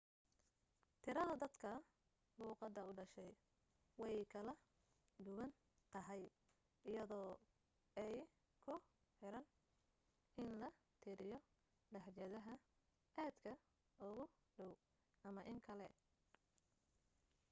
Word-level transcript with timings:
tirada 1.01 1.35
dadka 1.41 1.71
luuqadda 2.39 2.81
u 2.89 2.91
dhashay 2.97 3.31
way 4.01 4.17
kala 4.33 4.53
duwan 5.25 5.51
tahay 5.93 6.21
iyadoo 6.89 7.31
ay 8.03 8.15
ku 8.63 8.73
xiran 9.17 9.45
in 10.41 10.49
la 10.61 10.69
tiriyo 11.01 11.37
lahjadaha 11.93 12.53
aadka 13.23 13.51
ugu 14.07 14.25
dhow 14.55 14.73
ama 15.27 15.41
in 15.51 15.59
kale 15.67 15.87